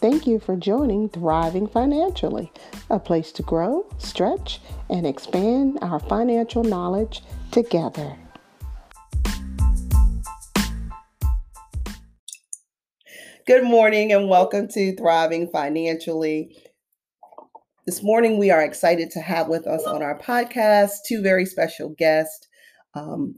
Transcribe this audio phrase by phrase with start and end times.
[0.00, 2.50] Thank you for joining Thriving Financially,
[2.88, 8.16] a place to grow, stretch, and expand our financial knowledge together.
[13.46, 16.56] Good morning and welcome to Thriving Financially.
[17.84, 21.90] This morning, we are excited to have with us on our podcast two very special
[21.90, 22.48] guests,
[22.94, 23.34] um,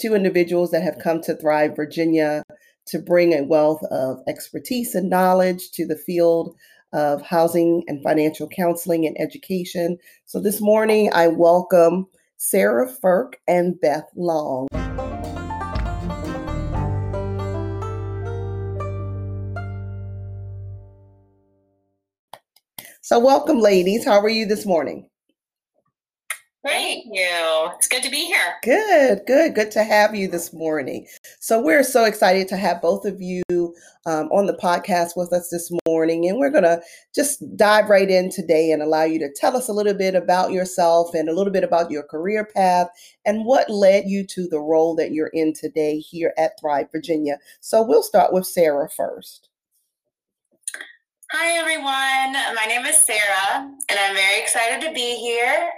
[0.00, 2.42] two individuals that have come to Thrive Virginia
[2.90, 6.54] to bring a wealth of expertise and knowledge to the field
[6.92, 9.96] of housing and financial counseling and education.
[10.26, 14.66] So this morning, I welcome Sarah Ferk and Beth Long.
[23.02, 24.04] So, welcome, ladies.
[24.04, 25.08] How are you this morning?
[26.62, 27.70] Thank you.
[27.76, 28.56] It's good to be here.
[28.62, 31.06] Good, good, good to have you this morning.
[31.38, 33.42] So, we're so excited to have both of you
[34.04, 36.28] um, on the podcast with us this morning.
[36.28, 36.82] And we're going to
[37.14, 40.52] just dive right in today and allow you to tell us a little bit about
[40.52, 42.88] yourself and a little bit about your career path
[43.24, 47.38] and what led you to the role that you're in today here at Thrive Virginia.
[47.60, 49.48] So, we'll start with Sarah first.
[51.32, 52.54] Hi, everyone.
[52.54, 55.70] My name is Sarah, and I'm very excited to be here.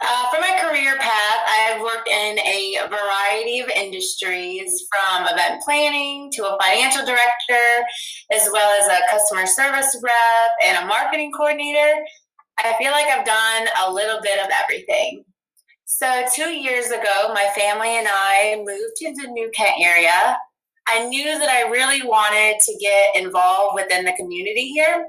[0.00, 6.30] Uh, for my career path, I've worked in a variety of industries from event planning
[6.32, 7.86] to a financial director,
[8.32, 12.04] as well as a customer service rep and a marketing coordinator.
[12.58, 15.24] I feel like I've done a little bit of everything.
[15.84, 20.36] So, two years ago, my family and I moved to the New Kent area
[20.88, 25.06] I knew that I really wanted to get involved within the community here.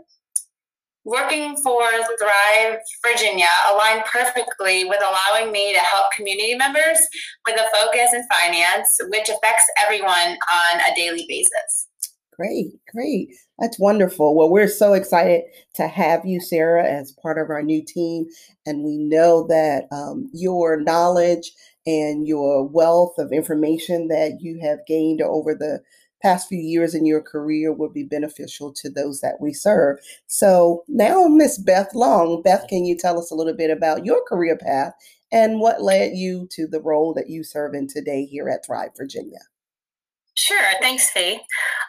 [1.05, 1.83] Working for
[2.17, 6.97] Thrive Virginia aligned perfectly with allowing me to help community members
[7.45, 11.89] with a focus in finance, which affects everyone on a daily basis.
[12.31, 13.29] Great, great.
[13.59, 14.35] That's wonderful.
[14.35, 15.43] Well, we're so excited
[15.75, 18.27] to have you, Sarah, as part of our new team.
[18.65, 21.51] And we know that um, your knowledge
[21.85, 25.81] and your wealth of information that you have gained over the
[26.23, 29.99] past few years in your career will be beneficial to those that we serve.
[30.27, 34.23] So now, Miss Beth Long, Beth, can you tell us a little bit about your
[34.27, 34.93] career path
[35.31, 38.91] and what led you to the role that you serve in today here at Thrive
[38.97, 39.39] Virginia?
[40.35, 40.71] Sure.
[40.81, 41.41] Thanks, Faith.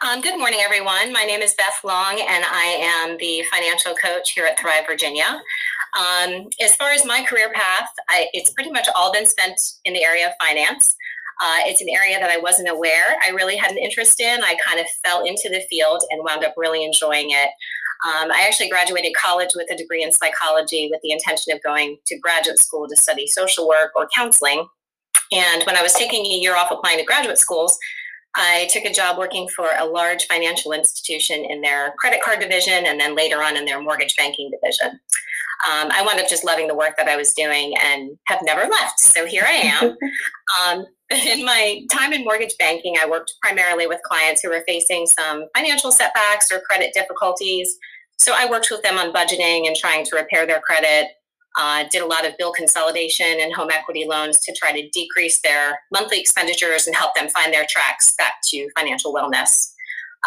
[0.03, 1.11] Um, good morning, everyone.
[1.11, 5.41] My name is Beth Long, and I am the financial coach here at Thrive Virginia.
[5.97, 9.93] Um, as far as my career path, I, it's pretty much all been spent in
[9.93, 10.95] the area of finance.
[11.41, 14.43] Uh, it's an area that I wasn't aware I really had an interest in.
[14.43, 17.49] I kind of fell into the field and wound up really enjoying it.
[18.05, 21.97] Um, I actually graduated college with a degree in psychology with the intention of going
[22.05, 24.67] to graduate school to study social work or counseling.
[25.31, 27.77] And when I was taking a year off applying to graduate schools,
[28.35, 32.85] I took a job working for a large financial institution in their credit card division
[32.85, 34.99] and then later on in their mortgage banking division
[35.65, 38.69] um, I wound up just loving the work that I was doing and have never
[38.69, 38.99] left.
[38.99, 39.97] So here I am.
[40.61, 45.05] um, in my time in mortgage banking, I worked primarily with clients who were facing
[45.05, 47.77] some financial setbacks or credit difficulties.
[48.17, 51.09] So I worked with them on budgeting and trying to repair their credit.
[51.57, 55.39] Uh, did a lot of bill consolidation and home equity loans to try to decrease
[55.39, 59.71] their monthly expenditures and help them find their tracks back to financial wellness.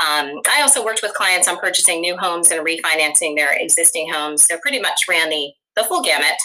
[0.01, 4.47] Um, I also worked with clients on purchasing new homes and refinancing their existing homes.
[4.47, 6.37] So pretty much ran the, the full gamut.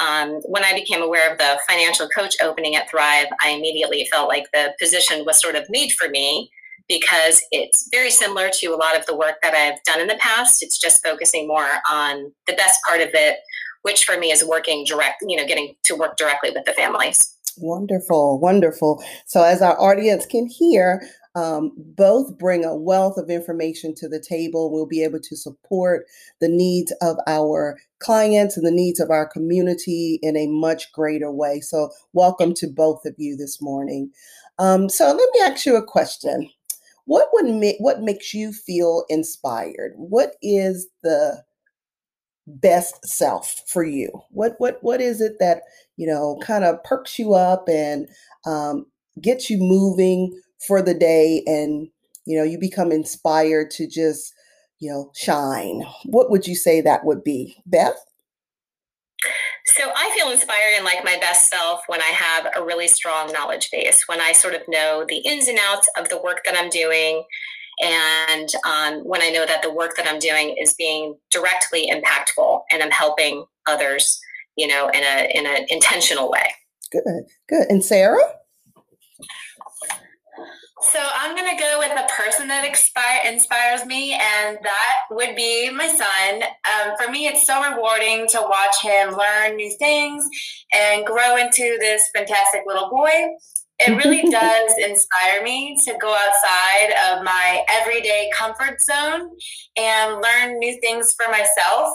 [0.00, 4.28] Um, when I became aware of the financial coach opening at Thrive, I immediately felt
[4.28, 6.50] like the position was sort of made for me
[6.88, 10.18] because it's very similar to a lot of the work that I've done in the
[10.20, 10.62] past.
[10.62, 13.38] It's just focusing more on the best part of it,
[13.82, 17.36] which for me is working direct, you know, getting to work directly with the families.
[17.58, 19.02] Wonderful, wonderful.
[19.26, 21.02] So, as our audience can hear,
[21.34, 24.70] um, both bring a wealth of information to the table.
[24.70, 26.06] We'll be able to support
[26.40, 31.30] the needs of our clients and the needs of our community in a much greater
[31.30, 31.60] way.
[31.60, 34.10] So, welcome to both of you this morning.
[34.58, 36.50] Um, so, let me ask you a question.
[37.04, 39.92] What would make what makes you feel inspired?
[39.96, 41.42] What is the
[42.46, 44.10] best self for you?
[44.30, 45.62] What what what is it that
[45.96, 48.08] you know kind of perks you up and
[48.46, 48.86] um,
[49.20, 51.88] gets you moving for the day and
[52.26, 54.32] you know you become inspired to just
[54.78, 58.04] you know shine what would you say that would be beth
[59.66, 63.32] so I feel inspired and like my best self when I have a really strong
[63.32, 66.56] knowledge base, when I sort of know the ins and outs of the work that
[66.56, 67.22] I'm doing,
[67.80, 72.62] and um, when I know that the work that I'm doing is being directly impactful
[72.70, 74.20] and I'm helping others,
[74.56, 76.52] you know, in a in an intentional way.
[76.90, 77.02] Good,
[77.48, 77.66] good.
[77.68, 78.20] And Sarah?
[80.82, 85.68] So I'm gonna go with the person that inspire, inspires me, and that would be
[85.68, 86.42] my son.
[86.42, 90.26] Um, for me, it's so rewarding to watch him learn new things
[90.72, 93.10] and grow into this fantastic little boy.
[93.78, 99.30] It really does inspire me to go outside of my everyday comfort zone
[99.76, 101.94] and learn new things for myself.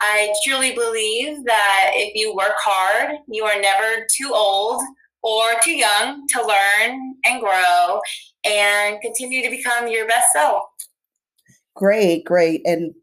[0.00, 4.82] I truly believe that if you work hard, you are never too old
[5.26, 8.00] or too young to learn and grow
[8.44, 10.62] and continue to become your best self.
[11.74, 12.62] Great, great.
[12.64, 12.94] And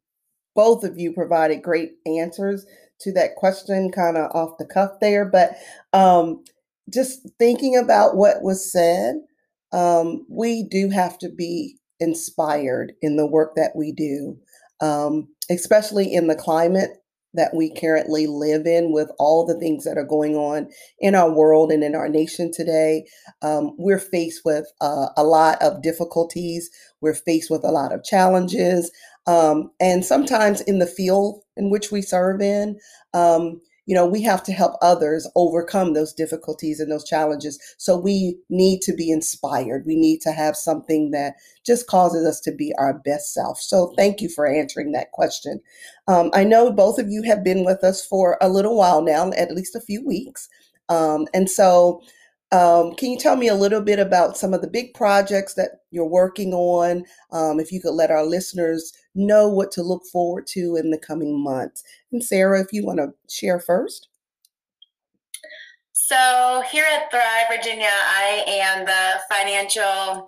[0.55, 2.65] both of you provided great answers
[3.01, 5.25] to that question, kind of off the cuff there.
[5.25, 5.57] But
[5.91, 6.41] um,
[6.91, 9.15] just thinking about what was said,
[9.73, 14.37] um, we do have to be inspired in the work that we do,
[14.79, 17.02] um, especially in the climate
[17.33, 20.69] that we currently live in with all the things that are going on
[21.00, 23.06] in our world and in our nation today.
[23.41, 26.69] Um, we're faced with uh, a lot of difficulties.
[27.01, 28.91] We're faced with a lot of challenges.
[29.25, 32.80] Um, and sometimes in the field in which we serve in,
[33.13, 37.59] um, you know, we have to help others overcome those difficulties and those challenges.
[37.77, 39.85] So we need to be inspired.
[39.85, 41.35] We need to have something that
[41.65, 43.59] just causes us to be our best self.
[43.59, 45.62] So thank you for answering that question.
[46.07, 49.31] Um, I know both of you have been with us for a little while now,
[49.31, 50.47] at least a few weeks.
[50.89, 52.01] Um, and so
[52.53, 55.81] um, can you tell me a little bit about some of the big projects that
[55.89, 57.03] you're working on?
[57.31, 60.98] Um, if you could let our listeners know what to look forward to in the
[60.98, 61.83] coming months.
[62.12, 64.07] And Sarah, if you want to share first.
[65.92, 70.27] So, here at Thrive Virginia, I am the financial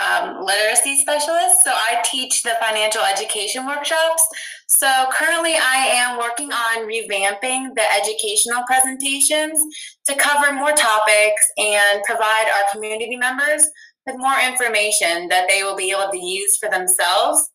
[0.00, 1.62] um, literacy specialist.
[1.64, 4.26] So I teach the financial education workshops.
[4.66, 9.60] So currently, I am working on revamping the educational presentations
[10.06, 13.66] to cover more topics and provide our community members
[14.06, 17.50] with more information that they will be able to use for themselves.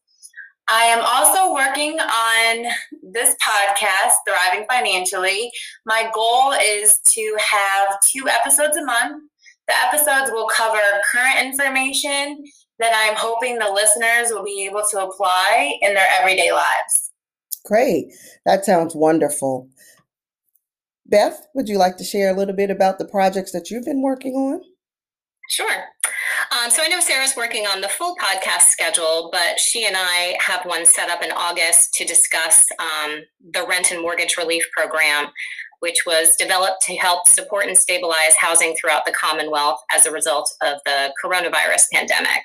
[0.72, 2.66] I am also working on
[3.12, 5.52] this podcast, Thriving Financially.
[5.86, 9.24] My goal is to have two episodes a month
[9.70, 10.80] the episodes will cover
[11.12, 12.44] current information
[12.80, 17.12] that I'm hoping the listeners will be able to apply in their everyday lives.
[17.66, 18.08] Great.
[18.48, 19.70] That sounds wonderful.
[21.06, 24.02] Beth, would you like to share a little bit about the projects that you've been
[24.02, 24.62] working on?
[25.50, 25.84] Sure.
[26.52, 30.38] Um, so I know Sarah's working on the full podcast schedule, but she and I
[30.40, 33.22] have one set up in August to discuss um,
[33.54, 35.32] the rent and mortgage relief program
[35.80, 40.52] which was developed to help support and stabilize housing throughout the Commonwealth as a result
[40.62, 42.44] of the coronavirus pandemic.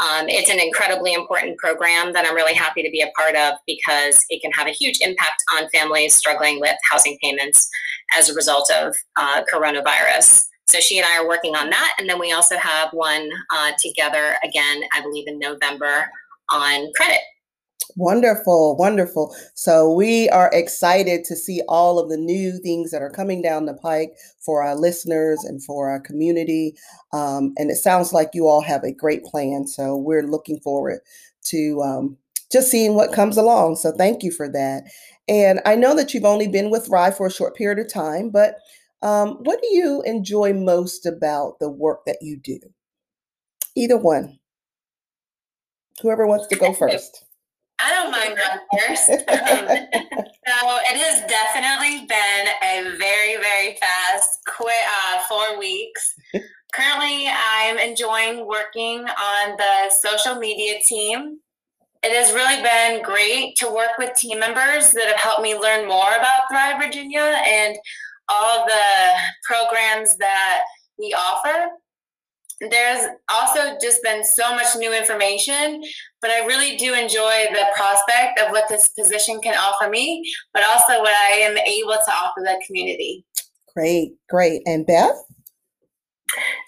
[0.00, 3.58] Um, it's an incredibly important program that I'm really happy to be a part of
[3.66, 7.68] because it can have a huge impact on families struggling with housing payments
[8.16, 10.46] as a result of uh, coronavirus.
[10.70, 11.94] So she and I are working on that.
[11.98, 16.08] And then we also have one uh, together again, I believe in November
[16.52, 17.20] on credit
[17.96, 19.34] Wonderful, wonderful.
[19.54, 23.66] So we are excited to see all of the new things that are coming down
[23.66, 26.76] the pike for our listeners and for our community.
[27.12, 29.66] Um, and it sounds like you all have a great plan.
[29.66, 31.00] So we're looking forward
[31.44, 32.16] to um,
[32.52, 33.76] just seeing what comes along.
[33.76, 34.84] So thank you for that.
[35.28, 38.30] And I know that you've only been with Thrive for a short period of time,
[38.30, 38.56] but
[39.02, 42.58] um, what do you enjoy most about the work that you do?
[43.76, 44.38] Either one.
[46.02, 47.24] Whoever wants to go first.
[47.82, 49.10] I don't mind going first.
[50.50, 56.14] Um, so it has definitely been a very, very fast, quick uh, four weeks.
[56.74, 61.38] Currently, I'm enjoying working on the social media team.
[62.02, 65.86] It has really been great to work with team members that have helped me learn
[65.86, 67.76] more about Thrive Virginia and
[68.30, 69.12] all the
[69.46, 70.62] programs that
[70.98, 71.70] we offer
[72.68, 75.82] there's also just been so much new information,
[76.20, 80.22] but I really do enjoy the prospect of what this position can offer me,
[80.52, 83.24] but also what I am able to offer the community.
[83.74, 84.60] Great, great.
[84.66, 85.16] And Beth?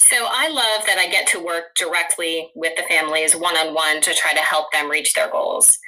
[0.01, 4.01] So I love that I get to work directly with the families one on one
[4.01, 5.79] to try to help them reach their goals.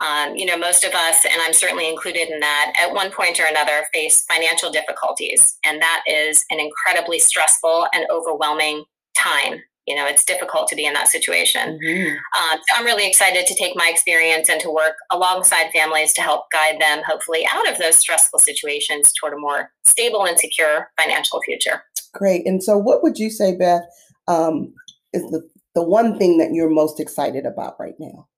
[0.00, 3.40] Um, you know, most of us, and I'm certainly included in that, at one point
[3.40, 5.58] or another face financial difficulties.
[5.64, 8.84] And that is an incredibly stressful and overwhelming
[9.16, 9.60] time.
[9.86, 11.80] You know it's difficult to be in that situation.
[11.82, 12.08] Mm-hmm.
[12.10, 16.20] um, so i'm really excited to take my experience and to work alongside families to
[16.20, 20.90] help guide them hopefully out of those stressful situations toward a more stable and secure
[21.00, 21.84] financial future.
[22.12, 22.46] Great.
[22.46, 23.82] And so what would you say beth
[24.28, 24.74] um,
[25.14, 28.28] is the, the one thing that you're most excited about right now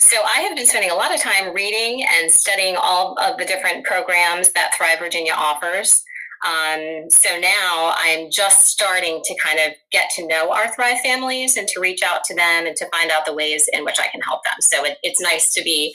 [0.00, 3.44] so I have been spending a lot of time reading and studying all of the
[3.44, 6.02] different programs that Thrive Virginia offers.
[6.46, 11.56] Um, so now I'm just starting to kind of get to know our Thrive families
[11.56, 14.08] and to reach out to them and to find out the ways in which I
[14.08, 14.54] can help them.
[14.60, 15.94] So it, it's nice to be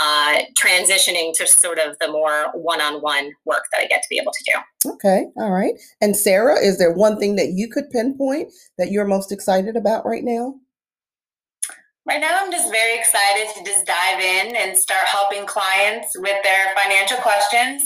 [0.00, 4.32] uh, transitioning to sort of the more one-on-one work that I get to be able
[4.32, 4.90] to do.
[4.92, 5.74] Okay, all right.
[6.00, 10.06] And Sarah, is there one thing that you could pinpoint that you're most excited about
[10.06, 10.54] right now?
[12.08, 16.42] Right now, I'm just very excited to just dive in and start helping clients with
[16.42, 17.82] their financial questions.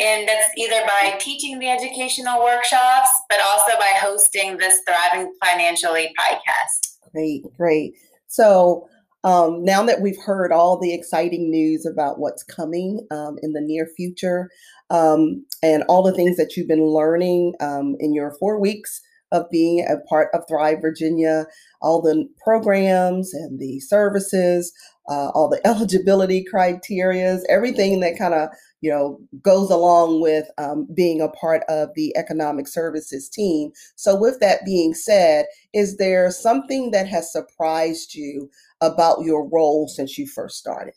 [0.00, 6.12] And that's either by teaching the educational workshops, but also by hosting this Thriving Financially
[6.18, 6.96] podcast.
[7.12, 7.92] Great, great.
[8.26, 8.88] So,
[9.22, 13.60] um, now that we've heard all the exciting news about what's coming um, in the
[13.60, 14.50] near future
[14.88, 19.00] um, and all the things that you've been learning um, in your four weeks
[19.32, 21.46] of being a part of Thrive Virginia,
[21.80, 24.72] all the programs and the services,
[25.08, 28.48] uh, all the eligibility criterias, everything that kind of
[28.80, 33.72] you know goes along with um, being a part of the economic services team.
[33.96, 39.88] So, with that being said, is there something that has surprised you about your role
[39.88, 40.94] since you first started?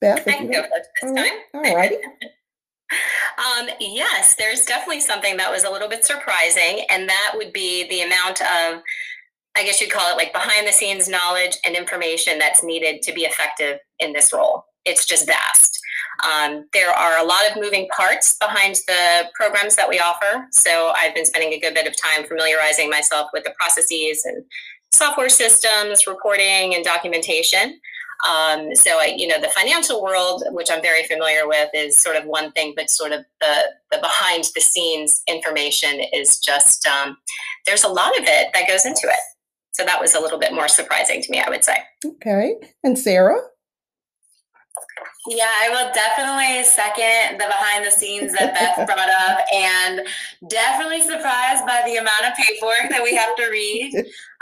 [0.00, 1.32] Beth, I can go first this time.
[1.54, 1.96] All righty.
[3.38, 7.86] Um, yes, there's definitely something that was a little bit surprising, and that would be
[7.88, 8.82] the amount of,
[9.56, 13.12] I guess you'd call it like behind the scenes knowledge and information that's needed to
[13.12, 14.64] be effective in this role.
[14.84, 15.78] It's just vast.
[16.24, 20.46] Um, there are a lot of moving parts behind the programs that we offer.
[20.52, 24.44] So I've been spending a good bit of time familiarizing myself with the processes and
[24.92, 27.78] software systems, reporting, and documentation.
[28.24, 32.16] Um, so, I, you know, the financial world, which I'm very familiar with, is sort
[32.16, 33.54] of one thing, but sort of the,
[33.90, 37.16] the behind the scenes information is just, um,
[37.66, 39.20] there's a lot of it that goes into it.
[39.72, 41.76] So that was a little bit more surprising to me, I would say.
[42.04, 42.54] Okay.
[42.82, 43.40] And Sarah?
[45.28, 50.06] Yeah, I will definitely second the behind the scenes that Beth brought up, and
[50.48, 53.92] definitely surprised by the amount of paperwork that we have to read.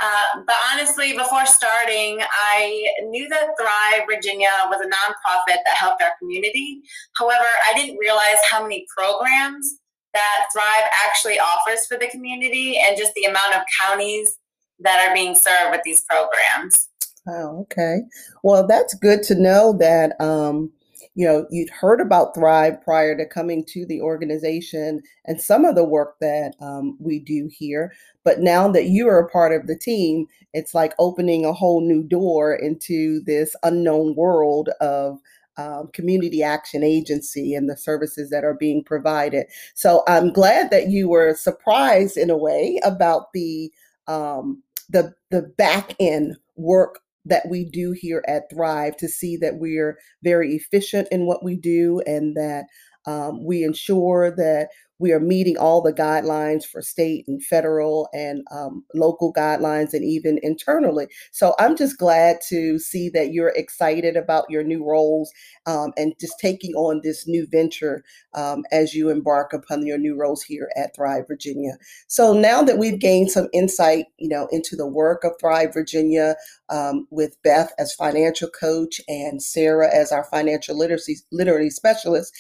[0.02, 6.02] Uh, but honestly, before starting, I knew that Thrive Virginia was a nonprofit that helped
[6.02, 6.82] our community.
[7.16, 9.78] However, I didn't realize how many programs
[10.12, 14.38] that Thrive actually offers for the community and just the amount of counties
[14.80, 16.88] that are being served with these programs.
[17.26, 18.00] Oh, okay.
[18.42, 20.70] Well, that's good to know that um,
[21.14, 25.74] you know you'd heard about Thrive prior to coming to the organization and some of
[25.74, 27.92] the work that um, we do here.
[28.24, 31.80] But now that you are a part of the team, it's like opening a whole
[31.80, 35.18] new door into this unknown world of
[35.56, 39.46] um, community action agency and the services that are being provided.
[39.74, 43.72] So I'm glad that you were surprised in a way about the
[44.08, 49.58] um, the the back end work that we do here at Thrive to see that
[49.58, 52.66] we're very efficient in what we do and that
[53.06, 54.68] um, we ensure that
[54.98, 60.04] we are meeting all the guidelines for state and federal and um, local guidelines and
[60.04, 61.06] even internally.
[61.32, 65.32] So I'm just glad to see that you're excited about your new roles
[65.66, 70.16] um, and just taking on this new venture um, as you embark upon your new
[70.16, 71.72] roles here at Thrive Virginia.
[72.06, 76.36] So now that we've gained some insight, you know, into the work of Thrive Virginia
[76.68, 82.32] um, with Beth as financial coach and Sarah as our financial literacy literacy specialist,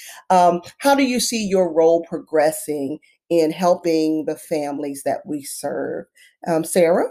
[0.54, 2.98] um, how do you see your role progressing
[3.30, 6.06] in helping the families that we serve.
[6.46, 7.08] Um, Sarah?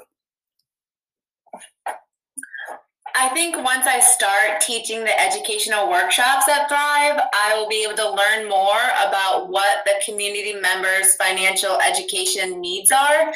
[3.15, 7.97] I think once I start teaching the educational workshops at Thrive, I will be able
[7.97, 13.31] to learn more about what the community members' financial education needs are.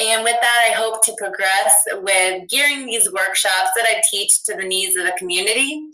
[0.00, 4.54] And with that, I hope to progress with gearing these workshops that I teach to
[4.54, 5.88] the needs of the community.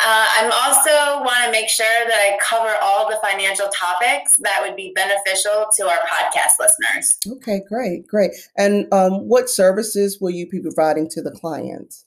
[0.00, 4.58] Uh, I'm also want to make sure that I cover all the financial topics that
[4.60, 7.10] would be beneficial to our podcast listeners.
[7.26, 8.30] Okay, great, great.
[8.56, 12.04] And um, what services will you be providing to the clients?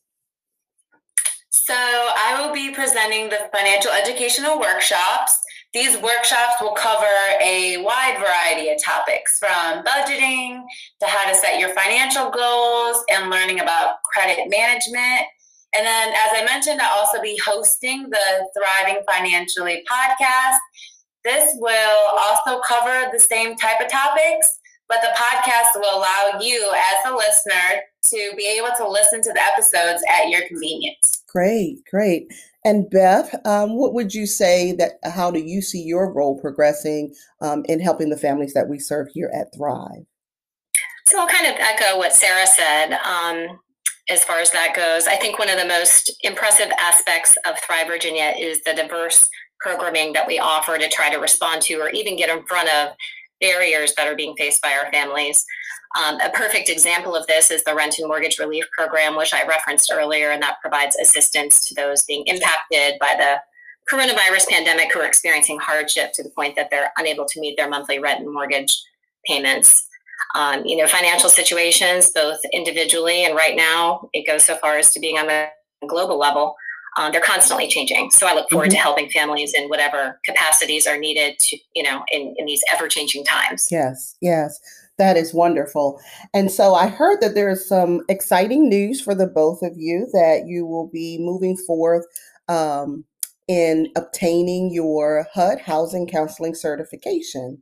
[1.50, 5.36] So I will be presenting the financial educational workshops.
[5.74, 7.06] These workshops will cover
[7.42, 10.64] a wide variety of topics from budgeting
[11.02, 15.28] to how to set your financial goals and learning about credit management
[15.78, 20.58] and then, as I mentioned, I'll also be hosting the Thriving Financially podcast.
[21.24, 24.48] This will also cover the same type of topics,
[24.90, 29.32] but the podcast will allow you, as a listener, to be able to listen to
[29.32, 31.24] the episodes at your convenience.
[31.28, 32.28] Great, great.
[32.66, 37.14] And Beth, um, what would you say that how do you see your role progressing
[37.42, 40.06] um, in helping the families that we serve here at Thrive?
[41.08, 42.94] So I'll kind of echo what Sarah said.
[42.94, 43.60] Um,
[44.12, 45.08] as far as that goes.
[45.08, 49.26] I think one of the most impressive aspects of Thrive Virginia is the diverse
[49.60, 52.94] programming that we offer to try to respond to or even get in front of
[53.40, 55.46] barriers that are being faced by our families.
[55.98, 59.48] Um, a perfect example of this is the rent and mortgage relief program, which I
[59.48, 63.42] referenced earlier, and that provides assistance to those being impacted by the
[63.92, 67.70] coronavirus pandemic who are experiencing hardship to the point that they're unable to meet their
[67.70, 68.82] monthly rent and mortgage
[69.26, 69.88] payments.
[70.36, 74.92] Um, you know, financial situations, both individually and right now, it goes so far as
[74.94, 75.48] to being on the
[75.88, 76.56] global level.
[76.98, 78.12] Um, they're constantly changing.
[78.12, 78.76] So I look forward mm-hmm.
[78.76, 82.88] to helping families in whatever capacities are needed to, you know, in, in these ever
[82.90, 83.68] changing times.
[83.72, 84.60] Yes, yes.
[84.98, 86.00] That is wonderful.
[86.34, 90.08] And so I heard that there is some exciting news for the both of you
[90.12, 92.06] that you will be moving forth
[92.50, 93.06] um,
[93.48, 97.62] in obtaining your HUD housing counseling certification.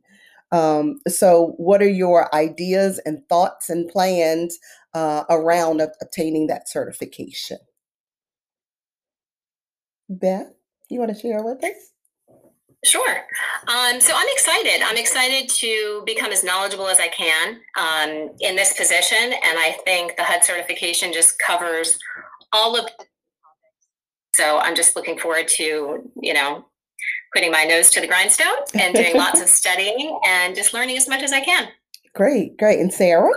[0.52, 4.58] Um, so, what are your ideas and thoughts and plans
[4.94, 7.58] uh, around obtaining that certification?
[10.08, 10.52] Beth,
[10.88, 11.92] you want to share with us?
[12.84, 13.16] Sure.
[13.68, 14.82] Um, so I'm excited.
[14.82, 19.18] I'm excited to become as knowledgeable as I can um, in this position.
[19.22, 21.98] And I think the HUD certification just covers
[22.52, 22.86] all of
[24.34, 26.64] so I'm just looking forward to, you know,
[27.34, 31.08] putting my nose to the grindstone and doing lots of studying and just learning as
[31.08, 31.68] much as I can.
[32.14, 32.80] Great, great.
[32.80, 33.30] And Sarah?